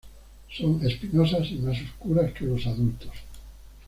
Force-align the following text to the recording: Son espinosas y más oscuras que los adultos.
Son 0.49 0.81
espinosas 0.83 1.51
y 1.51 1.57
más 1.59 1.79
oscuras 1.79 2.33
que 2.33 2.45
los 2.45 2.65
adultos. 2.65 3.11